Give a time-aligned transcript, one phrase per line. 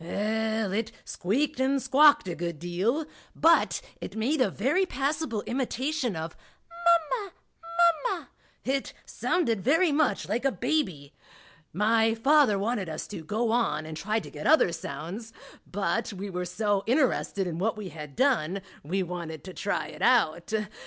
[0.03, 3.05] It squeaked and squawked a good deal,
[3.35, 6.35] but it made a very passable imitation of
[6.71, 7.25] "Mam
[8.09, 8.25] ma Mam ma."
[8.65, 11.13] It sounded very much like a baby.
[11.71, 15.33] My father wanted us to go on and try to get other sounds,
[15.71, 20.01] but we were so interested in what we had done we wanted to try it
[20.01, 20.51] out.